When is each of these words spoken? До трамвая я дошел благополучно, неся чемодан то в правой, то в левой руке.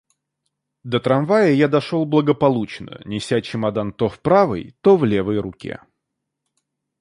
До 0.83 0.99
трамвая 0.99 1.51
я 1.59 1.67
дошел 1.67 2.05
благополучно, 2.05 3.03
неся 3.05 3.39
чемодан 3.41 3.93
то 3.93 4.09
в 4.09 4.19
правой, 4.19 4.75
то 4.81 4.97
в 4.97 5.05
левой 5.05 5.37
руке. 5.39 5.79